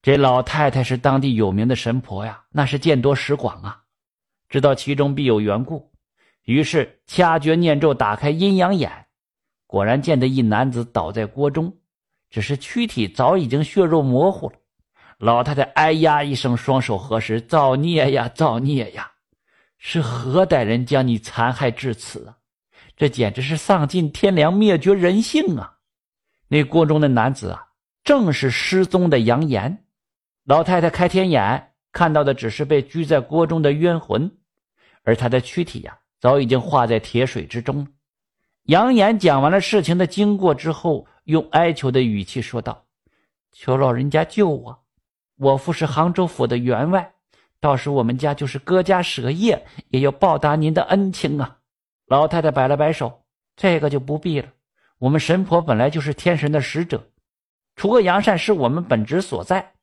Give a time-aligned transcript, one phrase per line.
[0.00, 3.82] 这老太太是当地有名的神婆呀，那是见多识广啊，
[4.48, 5.90] 知道其中必有缘故，
[6.44, 9.06] 于是掐诀念咒，打开阴阳眼，
[9.66, 11.76] 果然见得一男子倒在锅中，
[12.30, 14.54] 只是躯体早已经血肉模糊了。
[15.18, 19.10] 老太太哎呀一声，双手合十：“造孽呀，造孽呀！
[19.78, 22.36] 是何歹人将你残害至此啊？
[22.96, 25.74] 这简直是丧尽天良，灭绝人性啊！”
[26.46, 27.66] 那锅中的男子啊，
[28.04, 29.86] 正是失踪的杨岩。
[30.48, 34.34] 老太太开天眼看到的只是被拘在锅中的冤魂，
[35.04, 37.86] 而她的躯体呀，早已经化在铁水之中。
[38.62, 42.86] 杨岩讲完了事情的经过之后，用哀求的语气说道
[43.52, 44.78] ：“求老人家救我！”
[45.36, 47.12] 我父是杭州府的员外，
[47.60, 51.58] 到时我们家就是割家舍业，也要报答您的恩情啊！
[52.06, 53.22] 老太太摆了摆手，
[53.54, 54.48] 这个就不必了。
[54.98, 57.06] 我们神婆本来就是天神的使者，
[57.76, 59.74] 除恶扬善是我们本职所在。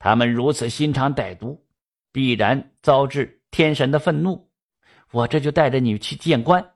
[0.00, 1.64] 他们如此心肠歹毒，
[2.10, 4.50] 必然遭致天神的愤怒。
[5.12, 6.72] 我这就带着你去见官。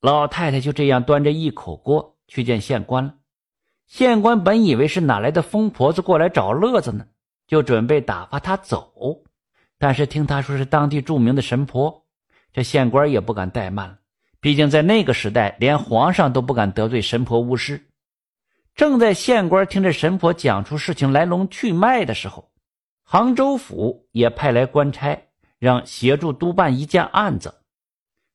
[0.00, 3.14] 老太太就这样端着一口锅去见县官了。
[3.86, 7.04] 县官本以为是哪来的疯婆子过来找乐子呢。
[7.46, 9.24] 就准备打发她走，
[9.76, 12.04] 但是听他说是当地著名的神婆，
[12.52, 13.98] 这县官也不敢怠慢了。
[14.40, 17.88] 毕竟在那个时代，连皇上都不敢得罪神婆巫师。
[18.76, 22.49] 正在县官听着神婆讲出事情来龙去脉的时候，
[23.12, 25.20] 杭州府也派来官差，
[25.58, 27.52] 让协助督办一件案子。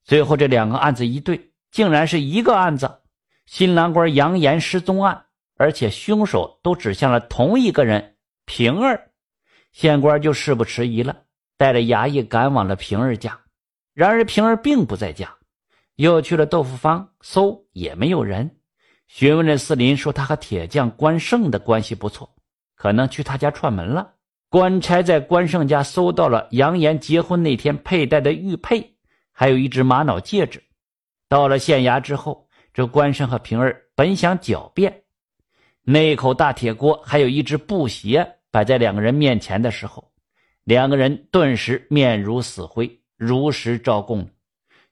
[0.04, 3.00] 最后这两个案子一对，竟然是一个案子——
[3.48, 8.18] 新郎官扬言失踪案，而且凶手都指向了同一个人。
[8.44, 9.12] 平儿，
[9.72, 11.22] 县官就事不迟疑了，
[11.56, 13.40] 带着衙役赶往了平儿家。
[13.94, 15.34] 然而平儿并不在家，
[15.96, 18.58] 又去了豆腐坊搜，也没有人。
[19.08, 22.36] 询问了四邻，说他和铁匠关胜的关系不错，
[22.76, 24.15] 可能去他家串门了。
[24.50, 28.96] 官差在关胜家搜到了杨岩结婚那天佩戴的玉佩，
[29.32, 30.64] 还有一只玛瑙戒指。
[31.28, 35.04] 到了县衙之后，这关胜和平儿本想狡辩。
[35.82, 40.12] 那口大铁锅，还有一只布鞋摆在两个人面前的时候，
[40.64, 44.30] 两个人顿时面如死灰，如实招供。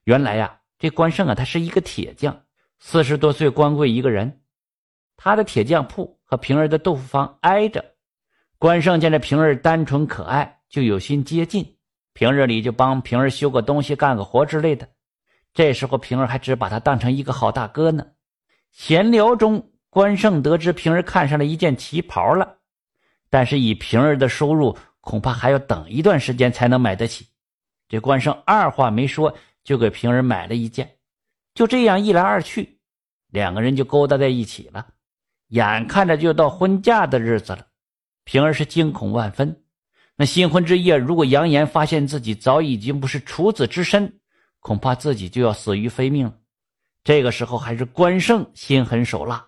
[0.04, 2.44] 原来呀，这关胜啊，他是一个铁匠，
[2.80, 4.42] 四十多岁光棍一个人。
[5.16, 7.93] 他的铁匠铺和平儿的豆腐坊挨着。
[8.64, 11.76] 关胜见这平儿单纯可爱，就有心接近。
[12.14, 14.88] 平日里就帮平儿修个东西、干个活之类的。
[15.54, 18.08] 这时候平儿还只把他当成一个好大哥呢。
[18.72, 19.70] 闲聊中。
[19.90, 22.56] 关胜得知平儿看上了一件旗袍了，
[23.30, 27.28] 但是以平儿的收入，恐怕还要等一段时间才能买得起。
[27.90, 29.36] 这关胜二话没说，
[29.66, 30.90] 就给平儿买了一件。
[31.54, 32.80] 就这样一来二去，
[33.28, 34.88] 两个人就勾搭在一起了。
[35.50, 37.68] 眼看着就到婚嫁的日子了，
[38.24, 39.64] 平儿是惊恐万分。
[40.16, 44.20] 那新婚之夜，如果杨岩发现自己早已经不是处子之身，
[44.60, 46.34] 恐怕自己就要死于非命了。
[47.04, 49.46] 这个时候，还是关胜心狠手辣。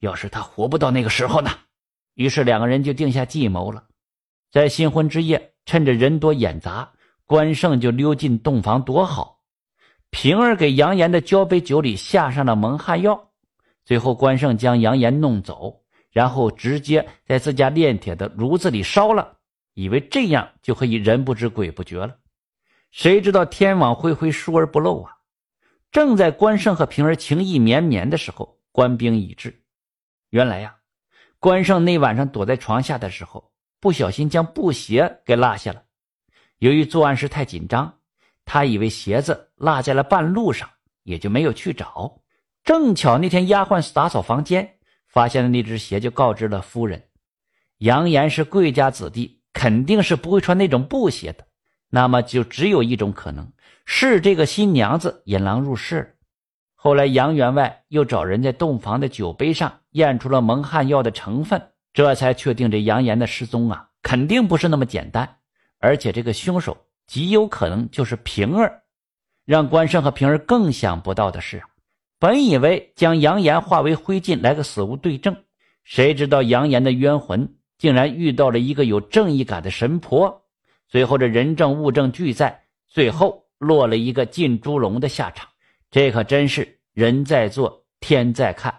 [0.00, 1.50] 要是他活不到那个时候呢？
[2.14, 3.84] 于是两个人就定下计谋了，
[4.52, 6.92] 在新婚之夜，趁着人多眼杂，
[7.26, 9.40] 关胜就溜进洞房躲好。
[10.10, 13.32] 平儿给杨岩的交杯酒里下上了蒙汗药，
[13.84, 15.82] 最后关胜将杨岩弄走，
[16.14, 19.36] 然后直接在自家炼铁的炉子里烧了，
[19.74, 22.16] 以为这样就可以人不知鬼不觉了。
[22.92, 25.10] 谁知道天网恢恢，疏而不漏啊！
[25.90, 29.64] 正在关胜和平儿情意绵绵的时候，官兵已至。
[30.30, 30.76] 原来呀，
[31.40, 35.82] 关胜那晚上躲在床下的时候，不小心将布鞋给落下了。
[36.58, 37.98] 由于作案时太紧张，
[38.44, 40.70] 他以为鞋子落在了半路上，
[41.02, 42.20] 也就没有去找。
[42.62, 44.73] 正巧那天丫鬟打扫房间，
[45.14, 47.04] 发现了那只鞋，就告知了夫人。
[47.78, 51.46] 杨岩是贵家子弟，肯定是不会穿那种布鞋的。
[51.88, 53.52] 那么就只有一种可能，
[53.86, 56.08] 是这个新娘子引狼入室了。
[56.74, 65.36] 后来，杨员外又找人在洞房的酒杯上验出了蒙汗药的成分，这才确定这杨岩的失踪啊，肯定不是那么简单，
[65.78, 68.82] 而且这个凶手极有可能就是平儿。
[69.44, 71.62] 让关胜和平儿更想不到的是，
[72.24, 75.36] 本以为将杨言化为灰烬来个死无对证，
[75.84, 80.42] 谁知道杨言的冤魂竟然遇到了一个有正义感的神婆，
[80.88, 85.46] 最后这人证物证俱在，最后落了一个进猪笼的下场。
[85.90, 88.74] 这可真是人在做，天在看。